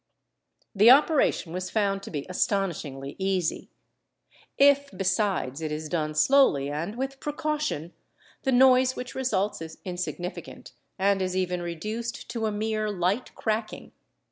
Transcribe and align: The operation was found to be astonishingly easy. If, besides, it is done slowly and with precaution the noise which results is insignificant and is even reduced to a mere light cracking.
The 0.73 0.89
operation 0.89 1.53
was 1.53 1.69
found 1.69 2.01
to 2.01 2.09
be 2.09 2.25
astonishingly 2.27 3.15
easy. 3.19 3.69
If, 4.57 4.89
besides, 4.89 5.61
it 5.61 5.71
is 5.71 5.89
done 5.89 6.15
slowly 6.15 6.71
and 6.71 6.95
with 6.97 7.19
precaution 7.19 7.93
the 8.41 8.51
noise 8.51 8.95
which 8.95 9.13
results 9.13 9.61
is 9.61 9.77
insignificant 9.85 10.73
and 10.97 11.21
is 11.21 11.37
even 11.37 11.61
reduced 11.61 12.31
to 12.31 12.47
a 12.47 12.51
mere 12.51 12.89
light 12.89 13.35
cracking. 13.35 13.91